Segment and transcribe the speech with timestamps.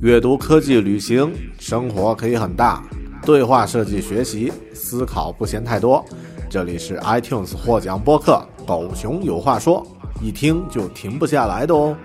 [0.00, 2.80] 阅读、科技、旅行，生活可以很大。
[3.26, 6.04] 对话设计、学习、思考不嫌太多。
[6.48, 9.84] 这里是 iTunes 获奖播客《狗熊有话说》，
[10.22, 11.96] 一听就停不下来的哦。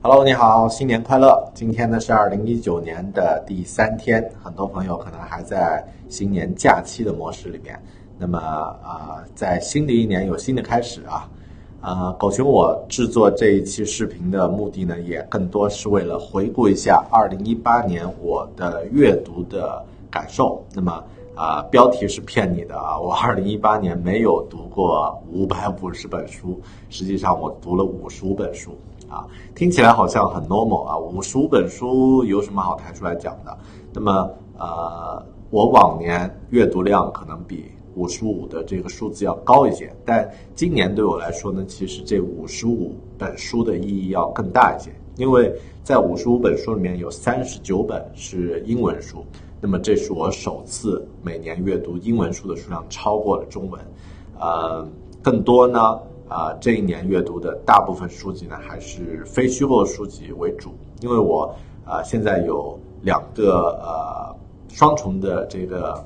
[0.00, 1.52] Hello，你好，新年快乐！
[1.54, 7.78] 今天呢是二零一九年的第三天，很多朋友可能还在新年假期的模式里面。
[8.22, 11.28] 那么啊，在新的一年有新的开始啊，
[11.80, 20.64] 啊，狗熊我制作这一期视频的目的呢，也更多是为了回顾一下二零一八年我的阅读的感受。
[20.72, 21.02] 那么
[21.34, 28.70] 啊，标题是骗你的啊，我二零一八年没有读过五百五十本书，实际上我读了五十五本书
[29.10, 33.58] 啊，听起来好像很 normal 啊，五十五本书有什么好抬出来讲的？
[33.92, 37.64] 那么呃，我往年阅读量可能比。
[37.94, 45.52] 五十五的这个数字要高一些，但今年对我来说呢，其实这五十五本书的意义要更大一些，因为
[45.84, 49.24] 在五十五本书里面有三十九本是英文书，
[49.60, 53.80] 那么这是我首次每年阅读英文书的数量超过了中文，
[54.40, 54.88] 呃，
[55.20, 64.34] 更多呢，啊，这一年阅读的大部分书籍呢还是非虚构书籍为主，因为我啊现在有两个呃
[64.68, 66.02] 双重的这个。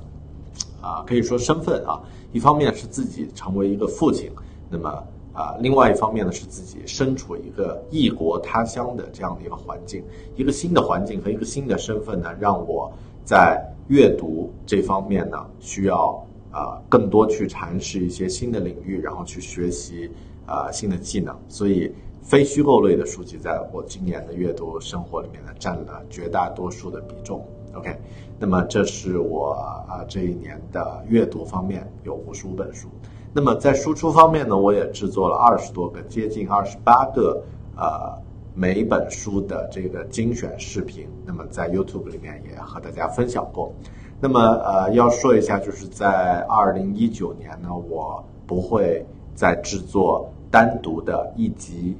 [0.86, 2.00] 啊，可以说身份啊，
[2.32, 4.30] 一方面是自己成为一个父亲，
[4.70, 4.88] 那么
[5.32, 10.04] 啊，另外一方面呢是自己身处一个异国他乡的这样的一个环境，
[10.36, 12.92] 一个新的环境和一个新的身份呢，让我
[13.24, 20.08] 在阅读这方面呢需要啊更多去尝试一些新的领域，然后去学习
[20.46, 27.44] 啊新的技能，所以非虚构类的书籍在我今年的阅读生活里面呢占了绝大多数的比重。
[27.74, 27.94] OK。
[28.38, 29.52] 那么这是我
[29.88, 32.86] 啊这一年的阅读方面有五十五本书，
[33.32, 37.42] 那么在输出方面呢，我也制作了二十多个，接近二十八个
[37.76, 38.12] 呃
[38.54, 43.72] 每本书的这个精选视频，那么在 YouTube 里面也和大家分享过。
[44.20, 49.02] 那么呃要说一下，就是在二零一九年呢，我不会
[49.34, 51.96] 再制作单独的一集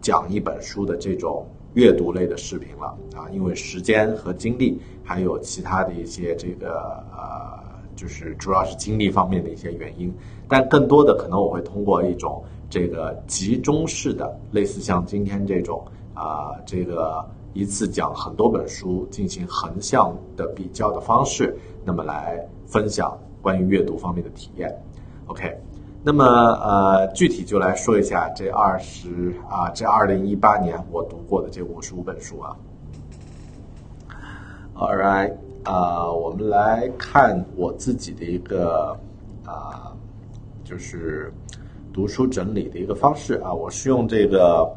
[0.00, 1.46] 讲一本书的这种。
[1.74, 7.62] 阅读类的视频了啊，因为时间和精力，还有其他的一些这个呃，
[7.94, 10.12] 就是主要是精力方面的一些原因。
[10.48, 24.74] 但更多的可能我会通过一种这个集中式的，类似像今天这种啊，这个一次讲很多本书进行横向的比较的方式，那么来分享关于阅读方面的体验。
[25.26, 25.56] OK。
[26.02, 32.56] 那么，呃，具体就来说一下这二十啊，这二零一八年我读过的这五十五本书啊。
[34.74, 35.34] Alright，
[35.64, 38.96] 啊，我们来看我自己的一个
[39.44, 39.92] 啊，
[40.64, 41.30] 就是
[41.92, 44.74] 读书整理的一个方式啊，我是用这个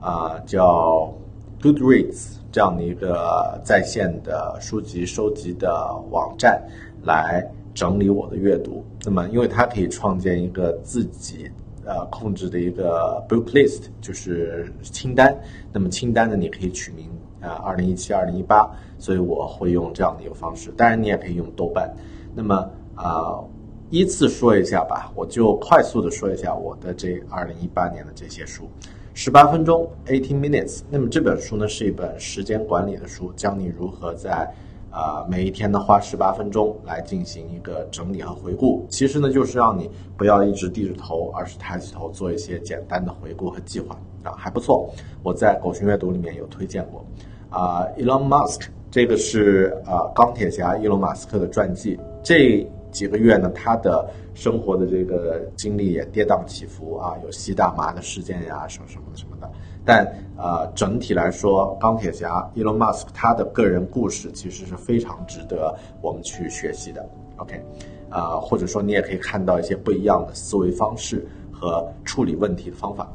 [0.00, 1.12] 啊叫
[1.60, 6.66] Goodreads 这样的一个在线的书籍收集的网站
[7.02, 7.46] 来。
[7.74, 11.50] 整理我的阅读，那么因为它可以创建一个自己
[11.84, 15.36] 呃控制的一个 book list，就是清单。
[15.72, 20.70] 那么清单呢，你可以取名啊，二零一七、二零一八，所以我会用这样的一个方式。
[20.76, 21.92] 当然，你也可以用豆瓣。
[22.34, 22.54] 那么
[22.94, 23.42] 啊，
[23.90, 28.68] 依次说一下吧，我就快速的说一下我的这二零一八年的这些书。
[29.16, 30.82] 十八分钟，eighteen minutes。
[30.90, 34.48] 那么这本书呢，是一本时间管理的书，教你如何在
[34.94, 44.88] 啊，每一天呢花十八分钟来进行一个整理和回顾，其实呢就是让你不要一直低着头，而是抬起头做一些简单的回顾和计划啊，还不错。
[45.24, 47.04] 我在狗熊阅读里面有推荐过
[47.50, 51.98] 啊，Elon Musk 这个是啊钢铁侠伊隆马斯克的传记。
[52.22, 52.64] 这
[52.94, 59.50] 几个月呢，他的生活的这个经历也跌宕起伏啊，有吸大麻的事件呀，什么什么什么的。
[59.84, 60.06] 但
[60.38, 67.06] 呃，整体来说，钢铁侠伊隆马斯克他的个人故事其实是非常值得我们去学习的。
[67.36, 67.60] OK，
[68.08, 73.12] 啊，或者说你也可以看到一些不一样的思维方式和处理问题的方法。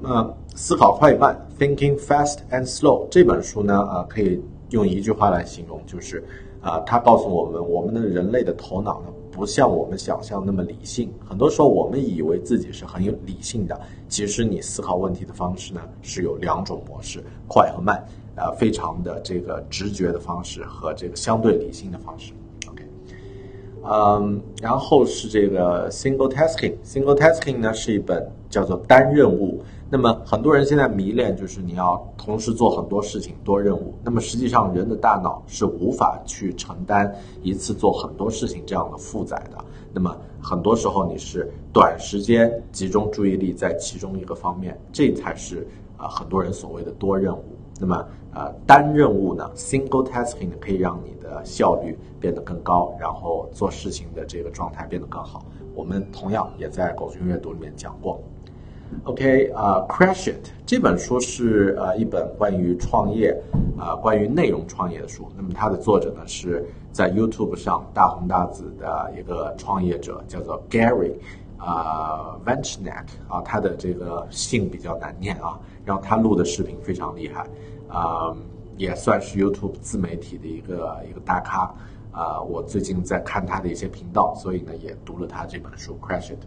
[0.00, 4.40] 那么，思考快与慢，Thinking Fast and Slow 这本书呢，啊，可以
[4.70, 6.24] 用一句话来形容，就是
[6.62, 11.10] 啊，它告诉我们，我们的人类的头脑呢，不像我们想象那么理性。
[11.28, 13.78] 很多时候我们以为自己是很有理性的，
[14.08, 17.96] 其实你思考问题的方式呢是有两种模式，快和慢，
[18.36, 22.32] 啊，非常的这个直觉的方式和这个相对理性的方式。
[22.68, 22.84] OK，
[23.82, 29.60] 嗯，然后是这个 single tasking，single tasking 呢是一本叫做单任务。
[29.92, 33.92] 那么很多人现在迷恋就是你要同时做很多事情多任务。
[34.02, 39.62] 那么实际上人的大脑是无法去承担一次做很多事情这样的负载的。
[39.92, 45.68] 那么很多时候你是短时间集中注意力在其中一个方面，这才是
[45.98, 47.44] 啊很多人所谓的多任务。
[47.78, 48.02] 那么
[48.32, 55.44] 呃单任务呢，single tasking 可以让你的效率变得更高，然后做事情的这个状态变得更好。
[55.74, 58.18] 我们同样也在狗熊阅读里面讲过。
[59.04, 63.36] OK，啊，Crash It 这本书是呃一本关于创业，
[63.76, 65.28] 啊关于内容创业的书。
[65.36, 71.14] 那么它的作者呢是在 YouTube 上大红大紫的一个创业者，叫做 Gary，
[71.58, 77.44] 啊 Vaynerchuk 啊，他的这个姓比较难念啊，然后他录的视频非常厉害，
[77.88, 78.32] 啊
[78.76, 81.74] 也算是 YouTube 自媒体的一个一个大咖，
[82.12, 86.38] 啊我最近在看他的一些频道，所以呢也读了他这本书 Crash It。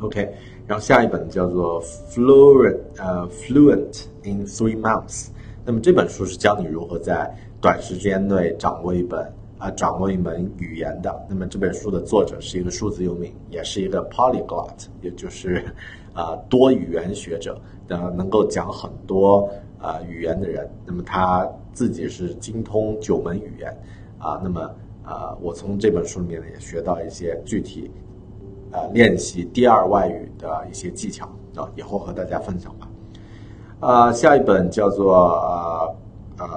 [0.00, 0.28] OK，
[0.66, 5.28] 然后下一本叫做 Fluent，呃，Fluent in Three Months。
[5.64, 11.26] 那么这本书是教你如何在短时间内掌握一本啊，掌握一门语言的。
[11.28, 15.64] 那么这本书的作者是一个数字游民，也是一个 Polyglot，也就是
[16.12, 17.58] 啊多语言学者
[17.88, 19.48] 的，能够讲很多
[19.78, 20.68] 啊语言的人。
[20.84, 23.74] 那么他自己是精通九门语言
[24.18, 24.40] 啊。
[24.42, 24.60] 那么
[25.04, 27.90] 啊，我从这本书里面呢也学到一些具体。
[28.74, 32.88] 呃，练习第二外语的一些技巧啊，以后和大家分享吧。
[33.78, 35.96] 呃，下一本叫做呃
[36.38, 36.48] 呃，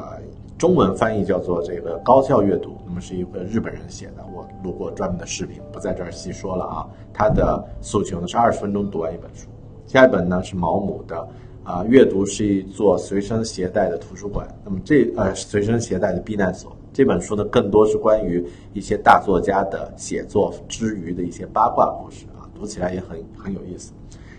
[0.57, 6.87] 中文翻译叫做这个高效阅读，那么是一个日本人写的，我录过专门的视频，不在这儿细说了啊。
[7.13, 9.47] 他的诉求呢是二十分钟读完一本书。
[9.85, 11.27] 下一本呢是毛姆的
[11.63, 16.75] 啊，阅读是一座随身携带的图书馆，那么这呃随身携带的避难所。
[16.97, 23.93] 这本书呢，更多是关于一些大作家的写作之余的一些八卦故事啊，读起来也很很有意思。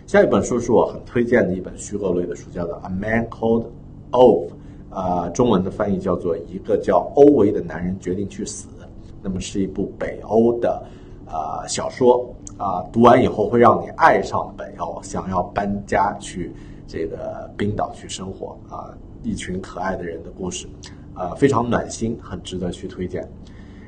[0.09, 3.67] 下一本书是我很推荐的一本虚构类的书，叫做《A Man Called
[4.11, 4.49] Ove》，
[4.93, 8.67] 啊，中文的翻译叫做《一个叫欧维的男人决定去死》。
[9.23, 10.85] 那么是一部北欧的
[11.29, 16.53] 啊小说啊，读完以后会让你爱上北欧，想要搬家去
[16.89, 18.91] 这个冰岛去生活啊，
[19.23, 20.67] 一群可爱的人的故事。
[21.19, 23.29] 呃，非常暖心，很值得去推荐。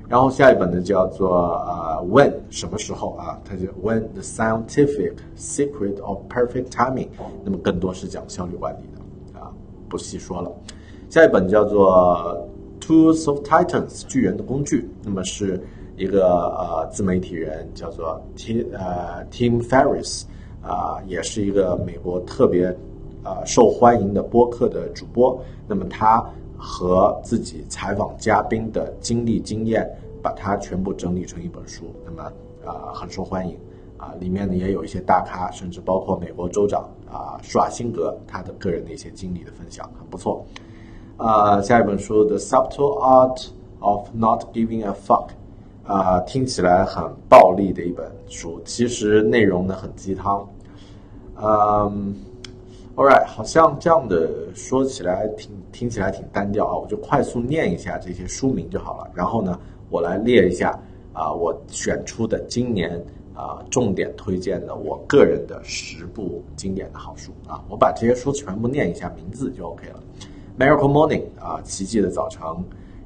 [0.08, 3.38] 然后下一本呢叫做呃 When 什么时候啊？
[3.44, 7.06] 它就 When the Scientific Secret of Perfect Timing。
[7.44, 9.52] 那么更多是讲效率管理的啊，
[9.88, 10.50] 不细说了。
[11.08, 12.44] 下一本叫做
[12.80, 14.90] Tools of Titans 巨人的工具。
[15.04, 15.62] 那么是
[15.96, 20.24] 一个呃自媒体人叫做 Tim 呃 Tim Ferriss
[20.60, 22.76] 啊，也是一个美国特别
[23.22, 25.40] 呃受欢迎的播客的主播。
[25.68, 26.28] 那么他。
[26.60, 29.90] 和自己采访嘉宾的经历经验，
[30.22, 32.22] 把它全部整理成一本书，那么
[32.64, 33.56] 啊很受欢迎
[33.96, 40.44] 啊，里面呢也有一些大咖，甚至包括美国州长啊施瓦辛格他的个人的一些经历的分享，很不错。
[41.16, 43.48] 啊，下一本书《The Subtle Art
[43.78, 45.28] of Not Giving a Fuck》，
[45.92, 50.46] 啊，听起来很暴力的一本书，其实内容呢很鸡汤，
[51.42, 52.14] 嗯。
[53.00, 59.10] Alright，好像这样的说起来挺听起来挺单调啊，我就快速念一下这些书名就好了。
[59.14, 60.78] 然后呢，我来列一下
[61.14, 63.02] 啊，我选出的今年
[63.34, 70.00] 啊重点推荐的我个人的十部经典的好书啊，我把这些书全部念一下名字就 OK 了。
[70.58, 72.42] Miracle Morning 啊，奇迹的早晨，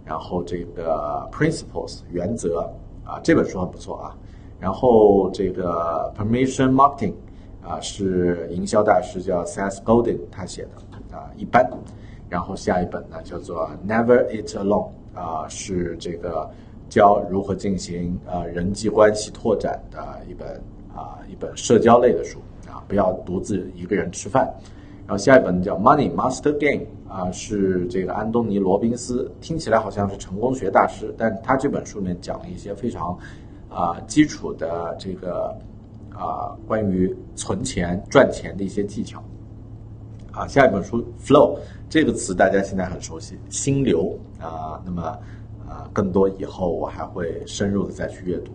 [0.04, 2.68] 然后这个 Principles 原则
[3.04, 4.16] 啊，这本书很不错啊。
[4.58, 7.12] 然后这个 Permission Marketing。
[7.66, 11.68] 啊，是营销大师叫 Seth Godin 他写的啊，一般。
[12.28, 16.50] 然后下一本呢叫做 Never Eat Alone 啊，是这个
[16.88, 20.60] 教如何进行啊人际关系拓展的一本
[20.94, 24.52] 啊一本社交类的书啊，不要独自一个人吃饭。
[25.06, 33.16] 然后下一本叫 Money Master Game 啊，是这个安东尼罗宾斯，听起来好像是成功学大师，但他这本书里面讲了一些非常
[33.68, 35.56] 啊基础的这个。
[36.14, 39.22] 啊，关于存钱赚钱的一些技巧。
[40.32, 44.82] 啊，下一本书 “flow” 这个词大家现在很熟悉，心流啊。
[44.84, 45.02] 那么
[45.68, 48.52] 啊，更多以后我还会深入的再去阅读。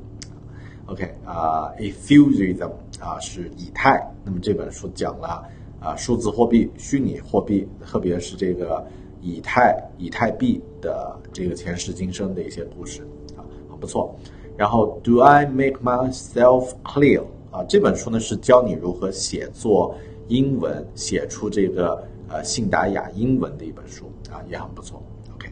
[0.88, 4.06] OK 啊，“effusion” 啊是以太。
[4.26, 5.44] 那么这本书讲了
[5.80, 8.86] 啊数字货币、虚拟货币，特别是这个
[9.22, 14.14] 以太、以太币的这个前世今生的一些故事啊，很不错。
[14.58, 17.24] 然后，Do I make myself clear？
[17.52, 19.96] 啊，这本书呢是教你如何写作
[20.28, 25.02] 英文，写出这个呃信达雅英文的一本书啊，也很不错。
[25.34, 25.52] OK，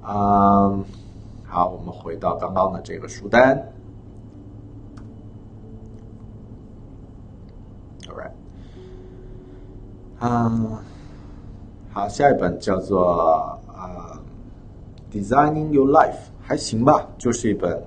[0.00, 0.78] 啊，
[1.44, 3.56] 好，我们回到刚刚的这个书单。
[8.06, 8.30] All right，
[10.20, 10.78] 嗯，
[11.92, 14.20] 好，下一本叫做啊
[15.10, 17.82] ，Designing Your Life，还行吧，就是一本。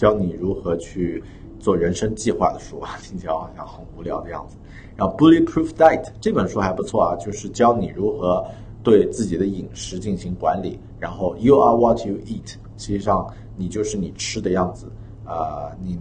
[0.00, 1.22] 教你如何去
[1.58, 4.56] 做人生计划的书啊，听起来好像很无聊的样子。
[4.96, 8.42] 然后《Bulletproof Diet》这本书还不错啊，就是教你如何
[8.82, 10.80] 对自己的饮食进行管理。
[10.98, 12.46] 然后《You Are What You Eat》，
[12.78, 14.90] 实际上你就是你吃的样子。
[15.26, 15.98] 呃，你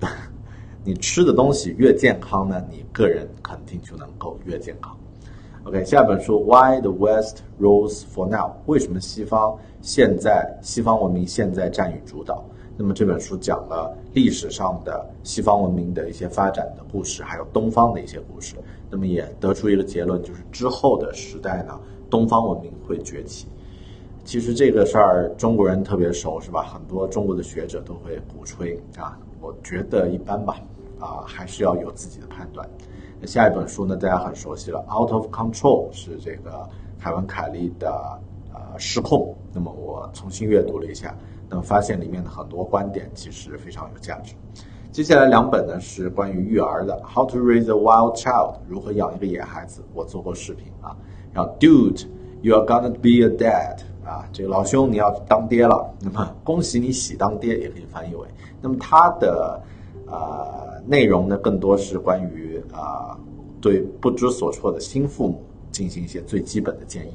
[0.82, 4.96] 你吃的东西越健康呢，你个人肯定就能够越健康。
[5.64, 12.42] OK，下一本书《Why the West Rules for Now》，为什么西方现在西方文明现在占于主导？
[12.78, 18.54] 那么这本书讲了历史上的西方文明的一些发展的故事，还有东方的一些故事。
[18.90, 21.80] 那么也得出一个结论，就是之后的时代呢，
[22.10, 23.46] 东方文明会崛起。
[24.24, 26.62] 其实这个事儿中国人特别熟，是吧？
[26.62, 29.18] 很多中国的学者都会鼓吹啊。
[29.40, 30.60] 我觉得一般吧，
[31.00, 32.68] 啊，还是要有自己的判断。
[33.20, 36.68] 那下一本书呢，大家很熟悉了，《Out of Control》是这个
[36.98, 38.20] 凯文·凯利的
[38.56, 39.36] 呃失控。
[39.52, 41.16] 那么我重新阅读了一下。
[41.48, 44.34] 那么发现里面的很多观点其实非常有价值。
[44.90, 50.96] 接下来两本呢是关于育儿的，《How to Raise a Wild Child》如何养一个野孩子，我做过视频啊。
[51.32, 52.04] 然后《Dude,
[52.42, 53.76] You Are Gonna Be a Dad》
[54.08, 58.26] 啊，这个老兄你要当爹了，那么恭喜你喜当爹也可以翻译为。
[58.60, 59.62] 那么它的
[60.08, 63.16] 呃内容呢更多是关于啊
[63.60, 67.12] 对不知所措的新父母进行一些最基本的建议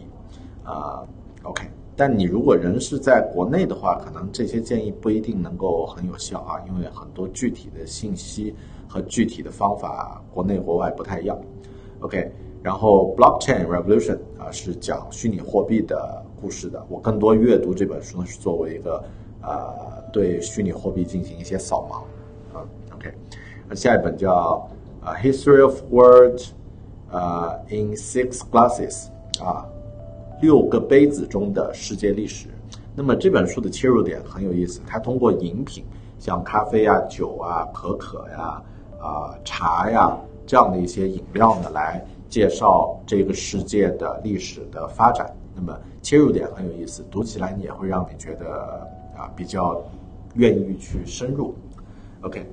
[0.63, 1.03] 啊。
[1.43, 1.65] OK。
[1.93, 8.55] 但你如果人是在国内的话，可能这些建议不一定能够很有效啊，因为很多具体的信息
[8.87, 11.39] 和具体的方法，国内国外不太一样。
[11.99, 12.31] OK，
[12.63, 16.83] 然后 Blockchain Revolution 啊是讲虚拟货币的故事的。
[16.89, 19.03] 我更多阅读这本书呢，是作为一个
[19.43, 22.65] 呃对虚拟货币进行一些扫盲啊。
[22.95, 23.13] OK，
[23.67, 24.67] 那下一本叫
[25.03, 26.41] 啊 History of World
[27.11, 29.07] 呃 in Six Glasses
[29.39, 29.67] 啊。
[30.41, 32.47] 六个杯子中的世界历史。
[32.95, 35.85] 那么这本书的切入点很有意思，它通过饮品，
[36.19, 38.61] 像咖啡啊、酒啊、可可呀、
[38.99, 45.33] 啊茶呀这样的一些饮料呢，来介绍这个世界的历史的发展。
[45.55, 49.81] 那么切入点很有意思，读起来你也会让你觉得啊比较
[50.35, 51.53] 愿意去深入。
[52.21, 52.45] OK，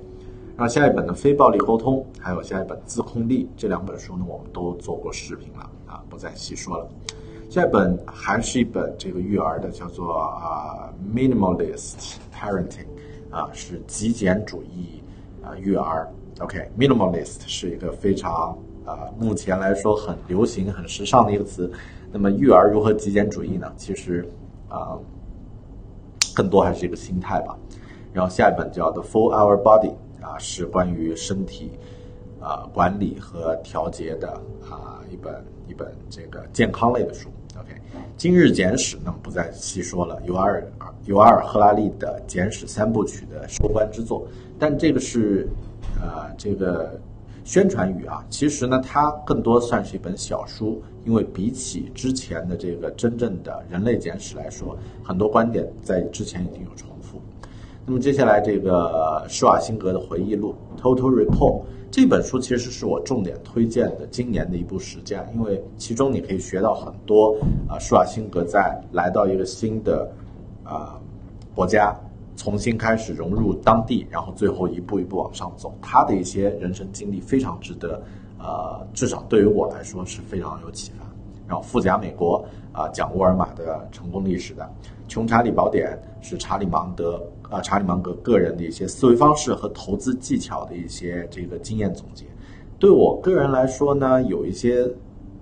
[0.55, 6.87] 然后下一本的非暴力沟通，还有下一本自控力这两本书呢，我们都做过视频了啊，不再细说了。
[7.49, 12.85] 下一本还是一本这个育儿的，叫做啊 Minimalist Parenting，
[13.31, 15.01] 啊是极简主义
[15.43, 16.07] 啊育儿。
[16.41, 21.71] OK，Minimalist 是一个非常啊目前来说很流行、很时尚的一个词。
[22.11, 23.73] 那么育儿如何极简主义呢？
[23.75, 24.29] 其实
[24.69, 24.95] 啊
[26.35, 27.57] 更多还是一个心态吧。
[28.13, 31.71] 然后下一本叫的 Full Our Body，啊是关于身体
[32.39, 34.29] 啊管理和调节的
[34.69, 37.27] 啊一本一本这个健康类的书。
[37.59, 37.81] OK，
[38.15, 40.17] 今日简史那么不再细说了。
[40.25, 40.65] 尤尔
[41.05, 44.25] 尤尔赫拉利的简史三部曲的收官之作，
[44.57, 45.49] 但这个是
[46.01, 46.97] 呃这个
[47.43, 48.25] 宣传语啊。
[48.29, 56.87] 其实呢，它更多算是一本小书，因为比起之前的这个真正的人类简史来说，很多观点在之前已经有重。
[57.89, 61.59] 那么接下来这个施瓦辛格的回忆录《Total Recall》。
[61.89, 67.35] 这本书其实是我重点推荐的今年的一部实践，因为其中你可以学到很多
[67.67, 70.07] 啊，施瓦辛格在来到一个新的
[70.63, 71.01] 啊
[71.55, 71.99] 国家，
[72.35, 77.99] 重新开始融入当地，然后最后一步一步往上走，他的一些人生经历非常值得，
[78.37, 81.03] 呃，至少对于我来说是非常有启发。
[81.47, 82.45] 然后《富甲美国》
[82.79, 84.63] 啊，讲沃尔玛的成功历史的，
[85.11, 87.19] 《穷查理宝典》是查理芒德。
[87.49, 92.25] 啊，查理芒格个人的一些思维方式和投资技巧的一些这个经验总结，
[92.77, 94.87] 对我个人来说呢，有一些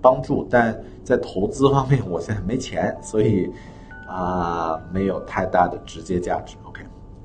[0.00, 3.50] 帮助，但在投资方面，我现在没钱，所以
[4.06, 6.56] 啊，没有太大的直接价值。
[6.64, 6.82] OK，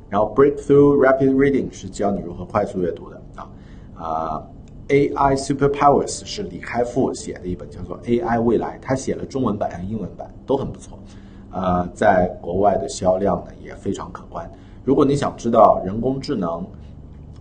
[0.10, 3.50] 然后 Breakthrough Rapid Reading 是教你如何快速阅读的啊
[3.96, 4.44] 啊
[4.90, 11.00] ，AI Superpowers 是李开复写的一本叫做 AI 未来，他写了中文版和英文版都很不错，
[11.52, 14.50] 呃，在国外的销量呢也非常可观。
[14.84, 16.66] 如果你想知道人工智能，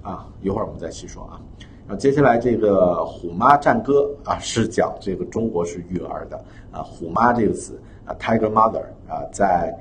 [0.03, 1.41] 啊，一会儿我们再细说啊。
[1.89, 6.37] 然后接下来这个《虎妈战歌》啊，是讲这个中国式育儿的
[6.71, 9.77] 啊，“虎妈”这个词啊，“Tiger Mother” 啊，在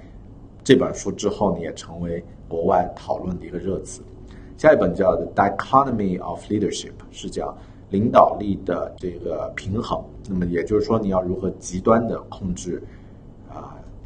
[0.63, 4.01] 这本书之后呢，也成为国外讨论的一个热词。
[4.57, 7.55] 下一本叫《The Dichotomy of Leadership》，是讲
[7.89, 10.03] 领导力的这个平衡。
[10.27, 12.81] 那么也就是说，你要如何极端的控制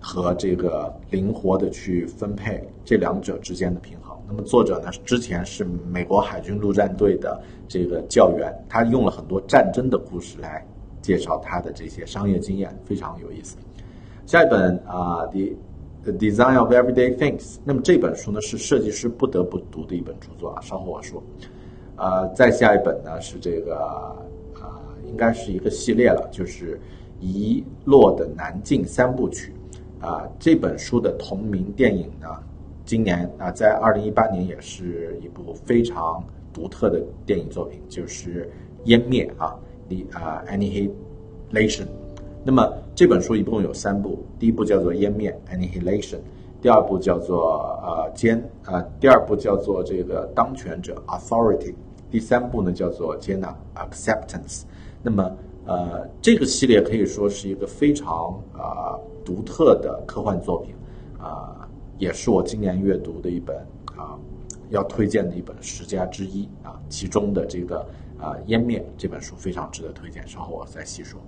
[0.05, 4.15] 和这个灵活的去分配这两者之间的平衡。
[4.27, 10.63] 那么作者呢，之前是美国海军陆战队的这个教员，他用了很多战争的故事来
[11.01, 13.57] 介绍他的这些商业经验，非常有意思。
[14.27, 15.55] 下一本啊，《The
[16.03, 17.55] The Design of Everyday Things》。
[17.63, 20.61] 那么这本书呢，是设计师不得不读的一本著作啊。
[20.61, 21.21] 稍后我说。
[21.97, 23.77] 呃，再下一本呢是这个
[24.53, 26.75] 啊，应该是一个系列了，就是
[27.21, 29.51] 《遗落的南境三部曲》
[29.99, 30.27] 啊。
[30.39, 32.27] 这本书的同名电影呢，
[32.85, 36.23] 今年啊，在二零一八年也是一部非常
[36.53, 38.49] 独特的电影作品，就是
[38.87, 39.53] 《湮灭》啊，
[39.87, 41.83] 《你啊 Annihilation》。
[42.43, 46.19] 那么这本书一共有三部，第一部叫做《湮灭》（Annihilation），
[46.61, 51.73] 第二部叫做呃监呃，第二部叫做这个当权者 （Authority），
[52.11, 54.61] 第三部呢叫做接纳 （Acceptance）。
[55.01, 60.75] 那么呃，这个系列可以说是一个非常啊独特的科幻作品
[61.19, 61.67] 啊，
[61.97, 63.57] 也是我今年阅读的一本
[63.95, 64.17] 啊
[64.69, 66.79] 要推荐的一本十佳之一啊。
[66.87, 67.79] 其中的这个
[68.19, 71.19] 啊《湮灭》这本书非常值得推荐，稍后我再细说。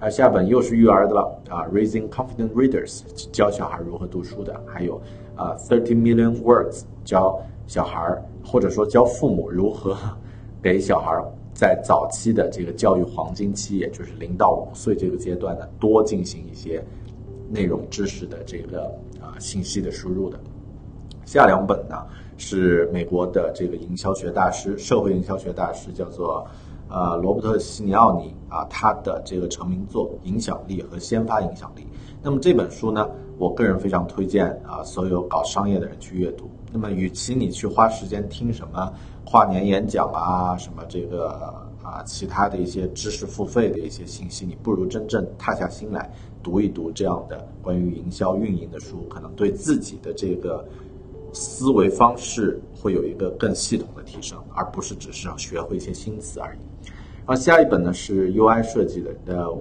[0.00, 5.00] 啊，下本又是育儿的了啊，Raising Confident Readers，教小孩如何读书的，还有
[5.36, 9.96] 啊，Thirty Million Words，教小孩或者说教父母如何
[10.60, 11.18] 给小孩
[11.56, 16.84] 在早期的这个教育黄金期，也就是零到五岁这个阶段呢，多进行一些
[17.48, 18.84] 内容知识的这个
[19.18, 20.38] 啊信息的输入的。
[21.24, 22.04] 下两本呢
[22.36, 26.46] 是美国的这个营销学大师，社会营销学大师，叫做。
[26.88, 31.82] 呃，罗伯特·西尼奥尼啊，他的这个成名作《影响力和先发影响力》。
[32.22, 36.48] 那么这本书呢，我个人非常推荐啊，所有搞商业的人去阅读。
[36.76, 38.92] 那么，与其你去花时间听什么
[39.24, 41.28] 跨年演讲啊，什么这个
[41.82, 46.10] 啊，其他的一些知识付费的一些信息，你不如真正踏下心来
[46.42, 50.64] 读一读这样的关于营销运营的书，可能对自己的这个。
[51.32, 56.58] 思维方式会有一个更系统的提升，而不是只是学会一些新词而已。
[57.26, 59.58] 然后下一本呢是 UI 设计的，呃，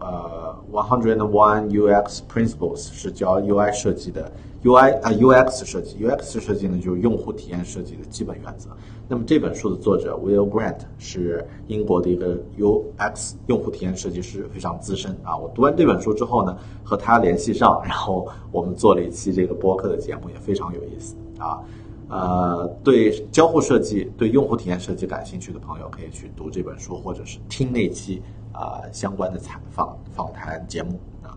[0.00, 4.30] 呃，One Hundred and One UX Principles 是教 UI 设计的。
[4.62, 8.68] UI 啊，UX 设计，UX 设计呢就是用户体验设计的基本原则。
[9.08, 15.34] 那么这本书的作者 Will Grant 是英国的一个 UX 用户体验设计师，非常资深啊。
[15.34, 21.58] 我读完这本书之后呢，和他联系上，然后我们做了一期这个播客的节目，也非常有意思啊。
[22.10, 28.20] 呃，对交互设计、对用户体验设计感兴趣的朋友，可以去读这本书，或者是听那期
[28.52, 31.32] 啊相关的采访访谈节目啊。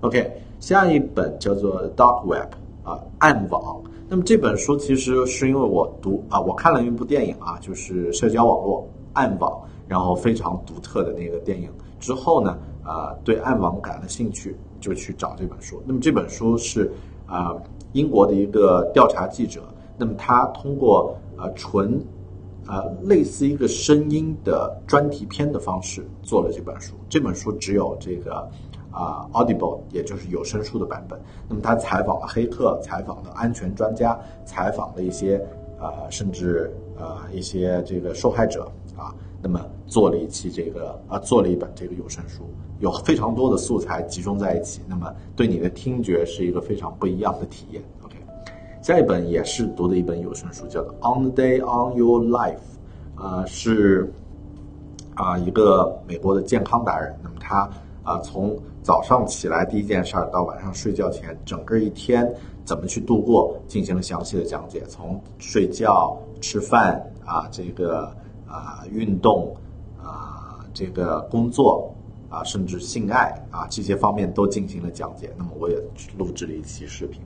[0.00, 0.40] OK。
[0.64, 2.48] 下一本叫做《Dark Web》
[2.90, 3.82] 啊，暗网。
[4.08, 11.68] 那么这本书其实是因为我读啊，我看了一部电影啊，就是社交网络暗网，然后非常独特的那个电影
[12.00, 15.82] 之后呢，啊，对暗网感了兴趣，就去找这本书。
[15.84, 16.90] 那么这本书是
[17.26, 17.54] 啊，
[17.92, 19.60] 英国的一个调查记者，
[19.98, 22.02] 那么他通过啊纯
[22.64, 26.94] 啊类似一个声音的专题片的方式做了这本书。
[27.10, 28.48] 这本书只有这个。
[28.94, 31.20] 啊，Audible 也就是有声书的版本。
[31.48, 35.44] 那么他采访了黑客，采访了安全专家，采访了一些
[35.80, 39.12] 啊，甚至啊一些这个受害者啊。
[39.42, 42.44] 那么做了一期这个啊，做了一本这个有声书，
[42.78, 44.80] 有非常多的素材集中在一起。
[44.86, 47.82] 那么对你的听觉是一个非常不一样的体验。
[48.04, 48.14] OK，
[48.80, 52.54] 下一本也是读的一本有声书，叫做《On the Day on Your Life》，
[53.20, 54.08] 啊是
[55.16, 57.12] 啊一个美国的健康达人。
[57.24, 57.68] 那么他。
[58.04, 62.30] 啊，从早上起来第一件事儿到晚上睡觉前，整个一天
[62.66, 64.84] 怎么去度过，进行了详细的讲解。
[64.86, 68.14] 从睡觉、吃饭啊，这个
[68.46, 69.56] 啊运动
[69.98, 71.90] 啊，这个工作
[72.28, 75.32] 啊，甚至性爱啊这些方面都进行了讲解。
[75.34, 75.82] 那么我也
[76.18, 77.22] 录制了一期视频。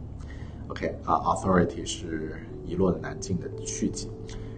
[0.69, 4.09] OK，啊，Authority 是一落难尽的续集。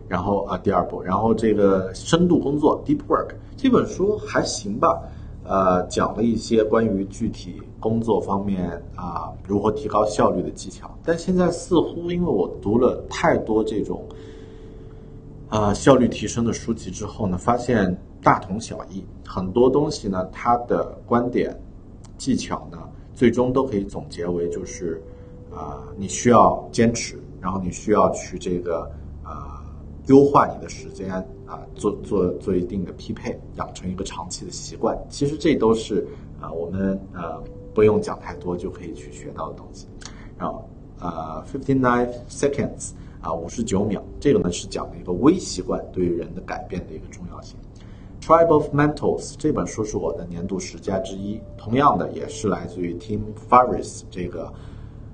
[0.07, 5.01] 然后啊，第二部，然后这个深度工作 Deep Work 这本书还行吧。
[5.45, 10.91] 呃，讲了一些关于具体工作方面啊，如何提高效率的技巧。
[11.03, 14.05] 但现在似乎因为我读了太多这种，
[15.49, 19.05] 呃，效率提升的书籍之后呢，发现大同小异。
[19.27, 21.59] 很多东西呢，它的观点、
[22.19, 22.79] 技巧呢，
[23.15, 25.03] 最终都可以总结为就是，
[25.53, 28.91] 啊，你需要坚持，然后你需要去这个，
[30.11, 31.11] 优化你的时间。
[31.51, 34.97] 啊，做做做一定的匹配，养成一个长期的习惯。
[35.09, 36.07] 其实这都是
[36.41, 37.43] 啊，我们呃
[37.75, 39.89] 不用讲太多就可以去学到的东西。
[40.39, 40.65] 然后
[41.01, 44.01] 呃，Fifty Nine Seconds 啊，五十九秒。
[44.21, 47.57] 这个呢是讲的一个微习惯对于人的改变的一个重要性。
[48.21, 54.53] Tribe of Mentals 这本书是我的年度十佳之一，同样的也是来自于 Tim Ferriss 这个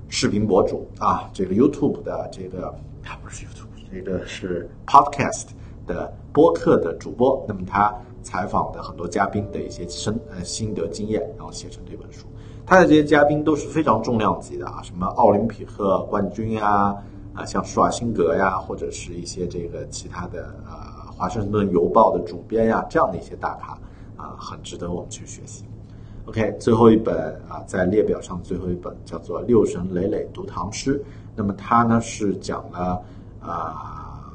[0.08, 2.68] 视频博主啊，这个 YouTube 的这个
[3.04, 5.46] 啊不是 YouTube，这个是 Podcast
[5.86, 7.44] 的播客的主播。
[7.48, 12.26] 那么他采访的很多嘉宾的一些心呃心得经验，然后写成这本书。
[12.66, 16.96] 他的这些嘉宾都是非常重量级的啊，什么奥林匹克冠军呀，
[17.34, 20.96] 啊像施瓦辛格呀，或者是一些这个其他的呃。
[21.18, 23.72] 华盛顿邮报的主编呀，这样的一些大咖
[24.22, 25.64] 啊，很值得我们去学习。
[26.26, 30.98] OK，最后一本啊，在列表上最后一本叫做《六神磊磊读唐诗》，
[31.34, 33.02] 那么它呢是讲了
[33.46, 34.32] 啊，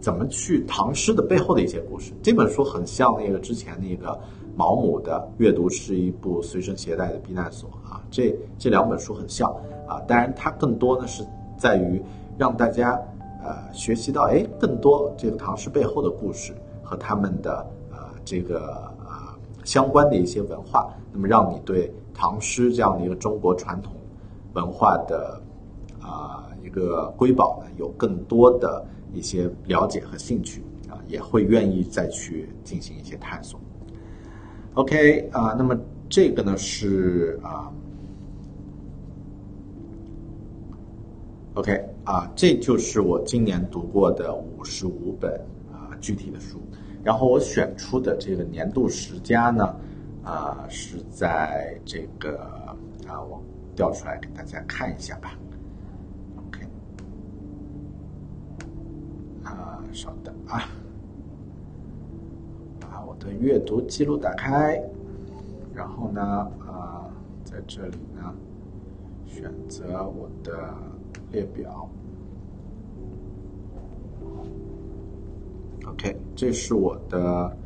[0.00, 2.12] 怎么去唐诗的背后的一些故事。
[2.22, 4.18] 这本书很像那个之前那个
[4.56, 9.50] 毛姆的《阅读是一部随身携带的避难所》啊，这这两本书很像
[9.88, 11.26] 啊，当然它更多呢是
[11.58, 12.00] 在于
[12.38, 13.00] 让大家。
[13.42, 23.94] 呃，学习到哎，更多这个唐诗背后的故事和他们的呃这个呃相关的一些文化，那么让你对唐诗这样的一个中国传统
[24.52, 25.40] 文化的
[26.02, 33.60] 啊个瑰宝呢，有更多的一些了解和兴趣啊，也会愿意再去进行一些探索。
[34.74, 35.78] OK 啊，那么
[36.08, 37.70] 这个呢是啊。
[41.54, 45.34] OK 啊，这就是我今年读过的五十五本
[45.72, 46.60] 啊具体的书，
[47.02, 49.74] 然后我选出的这个年度十佳呢，
[50.22, 52.38] 啊是在这个
[53.06, 53.42] 啊我
[53.74, 55.36] 调出来给大家看一下吧。
[56.36, 56.64] OK
[59.44, 60.62] 啊，稍等啊，
[62.80, 64.82] 把我的阅读记录打开，
[65.74, 66.22] 然后呢
[66.66, 67.06] 啊
[67.44, 68.34] 在这里呢
[69.26, 70.74] 选择我的。
[71.32, 71.88] 列表
[75.86, 77.56] ，OK，这是我的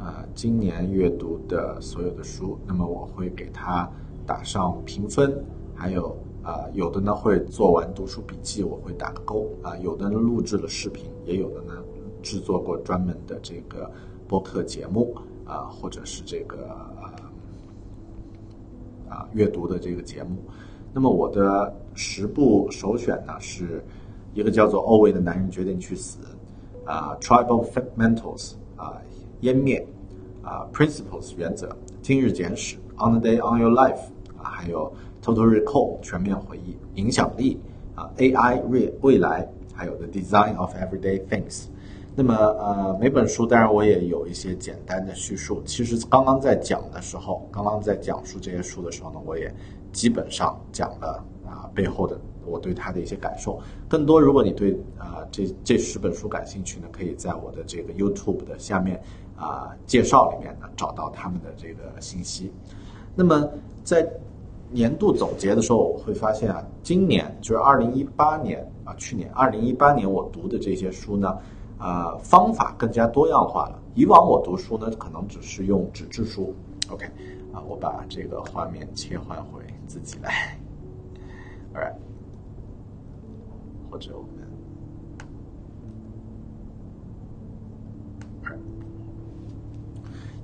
[0.00, 2.58] 呃今年阅读的所有的书。
[2.66, 3.88] 那么我会给它
[4.26, 5.44] 打上评分，
[5.76, 9.76] 还有啊有的呢会做完读书笔记，我会打个勾啊。
[9.78, 11.74] 有的呢录制了视频，也有的呢
[12.22, 13.90] 制作过专门的这个
[14.26, 16.68] 播客节目啊，或者是这个
[19.08, 20.36] 啊阅读的这个节目。
[20.92, 23.84] 那么我的十部首选呢，是
[24.32, 26.18] 一个叫做《欧维的男人决定去死》，
[26.90, 29.00] 啊，《tribal fundamentals》啊，
[29.44, 29.86] 《湮灭》
[30.46, 31.68] 啊，《Principles》原则，
[32.00, 33.96] 《今日简史》《On the Day on Your Life》
[34.42, 34.86] 啊，还有
[35.22, 37.60] 《Total Recall》全面回忆，《影响力》
[38.00, 39.42] 啊，《AI 未未来》，
[39.74, 41.64] 还有《The Design of Everyday Things》。
[42.14, 45.62] 那么呃，每本书当然我也有一些简单的叙述。
[45.64, 49.52] 其实刚刚在讲的时候，刚刚在讲述这些书的时候呢，我也。
[49.90, 53.58] 基本上讲了啊背后的我对他的一些感受。
[53.88, 59.00] 更多，如果你对啊这这十本书感兴趣呢，可以在我的这个 YouTube 的下面
[59.34, 62.52] 啊介绍里面呢找到他们的这个信息。
[63.14, 63.48] 那么
[63.82, 64.06] 在
[64.70, 71.38] 年度总结的时候，我会发现啊，今年就是二零一八年啊，去年二零一八年我读的这些书呢，
[71.78, 73.78] 呃方法更加多样化了。
[73.94, 76.54] 以往我读书呢，可能只是用纸质书。
[76.90, 77.06] OK，
[77.52, 79.62] 啊，我把这个画面切换回。
[79.88, 80.54] 自己来
[81.72, 81.94] ，Alright，
[83.90, 84.46] 或者我们，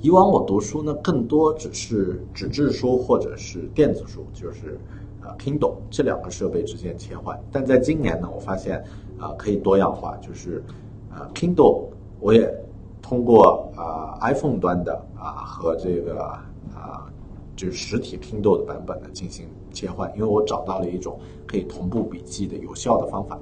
[0.05, 4.79] 以往我读书呢，更多只是纸质书或者是电子书，就是
[5.23, 7.43] 呃 Kindle 这两个设备之间切换。
[7.51, 8.85] 但在今年呢，我发现
[9.19, 10.63] 啊可以多样化，就是
[11.11, 11.85] 呃 Kindle
[12.21, 12.55] 我也
[13.01, 17.11] 通过啊 iPhone 端的啊和这个啊。
[17.57, 23.39] 就是实体 Kindle 的版本呢进行切换，因为我找到了一种可以同步笔记的有效的方法。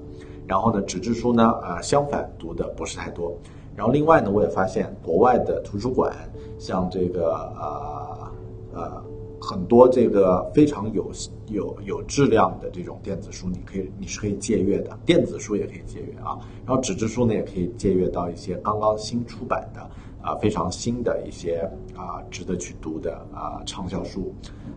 [0.46, 3.34] 然后呢，纸质书呢，啊，相反读的不是太多。
[3.76, 6.14] 然后另外呢，我也发现国外的图书馆，
[6.58, 8.32] 像这个呃
[8.74, 9.02] 呃
[9.40, 11.10] 很多这个非常有
[11.48, 16.38] 有有质量的这种电子书，你可以你是可以借阅的，电子书也可以借阅啊。
[16.66, 19.80] 然后纸质书呢，也可以借阅到一些刚刚新出版的。
[20.22, 24.32] 啊，非常新的一些啊，值得去读的啊畅销书。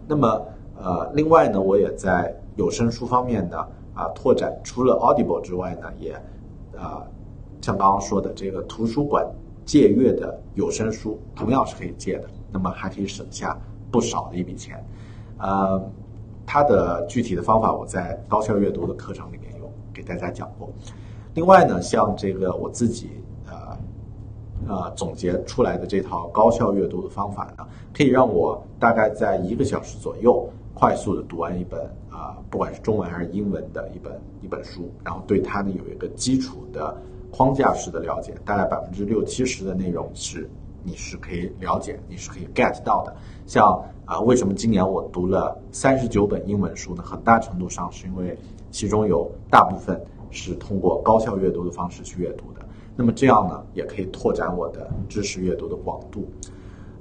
[0.07, 0.43] 那么
[0.75, 3.59] 呃，另外呢，我也在有声书方面呢
[3.93, 6.13] 啊拓展，除了 Audible 之外呢，也
[6.75, 7.05] 啊
[7.65, 9.25] 像刚刚说的这个图书馆
[9.65, 12.29] 借阅的有声书，同样是可以借的。
[12.51, 13.57] 那么还可以省下
[13.89, 14.85] 不少的一笔钱。
[15.39, 15.81] 呃，
[16.45, 20.69] 它的具体的方法我在高效阅读的课程里面有给大家讲过。
[21.33, 23.09] 另外呢，像这个我自己。
[23.47, 23.77] 呃
[24.67, 36.95] 呃，总结出来的这套高效阅读的方法呢，可以让我大概在一个小时左右快速的读完一本啊，不管是中文还是英文的一本一本书，然后对它呢有一个基础的
[37.35, 40.49] 框架式的了解，大概百分之六七十的内容是
[40.83, 43.13] 你是可以了解，你是可以 get 到的。
[43.45, 47.03] 像啊，为什么今年我读了三十九本英文书呢？
[47.03, 48.37] 很大程度上是因为
[48.71, 49.99] 其中有大部分
[50.31, 52.65] 是通过高效阅读的方式去阅读的。
[52.95, 56.25] 那么这样呢，也可以拓展我的知识阅读的广度。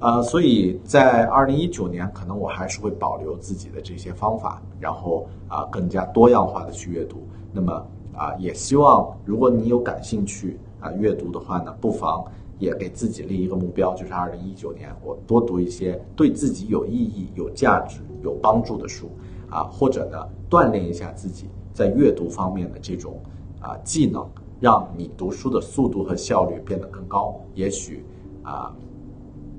[0.01, 7.23] 呃，所以在二零一九年，可能我还是会保留自己的这些方法，然后啊，更加多样化的去阅读。
[7.53, 12.25] 那么啊，也希望如果你有感兴趣啊阅读的话呢，不妨
[12.59, 19.11] 也给自己立一个目标，就是二零一九年我多读一些对自己有意义、有价值、有帮助的书
[19.51, 23.21] 啊，或者呢，锻炼一下自己在阅读方面的这种
[23.61, 24.27] 啊技能，
[24.61, 27.35] 让你读书的速度和效率变得更高。
[27.55, 28.05] 也许
[28.43, 28.75] 啊。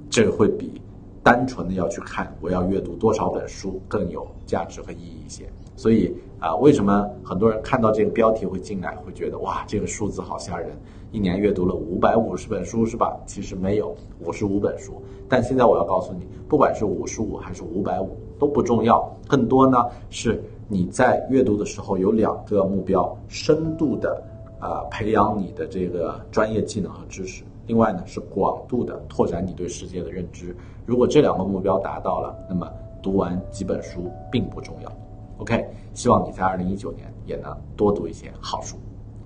[0.07, 0.79] 这个会比
[1.21, 5.49] 单纯的要去看我要阅读多少本书更有价值和意义一些。
[5.75, 10.69] 所以啊，为什么很多人看到这个标题会进来，会觉得哇，这个数字好吓人，
[11.11, 13.17] 一年阅读了五百五十本书是吧？
[13.25, 15.01] 其实没有五十五本书。
[15.27, 19.77] 但现在我要告诉你，不管是五十五还是五百五都不重要，更多呢
[20.09, 24.21] 是你在阅读的时候有两个目标：深度的
[24.59, 27.43] 啊培养你的这个专业技能和知识。
[27.67, 30.55] 另外呢，是广度的拓展你对世界的认知。
[30.85, 34.91] 如果这两个目标达到了，那么读完几本书并不重要。
[35.37, 38.77] OK，希望你在二零一九年也能多读一些好书。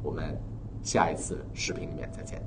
[0.02, 0.38] 我们
[0.82, 2.42] 下一次视频里面再见。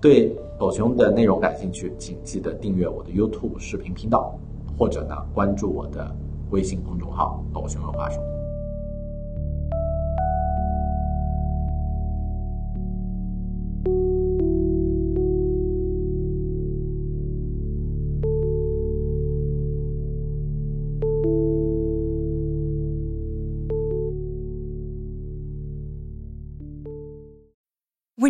[0.00, 4.38] 对狗熊的内容感兴趣，请记得订阅我的 YouTube 视频频道，
[4.78, 6.14] 或者呢关注我的
[6.50, 8.22] 微信公众号“狗熊有话说”。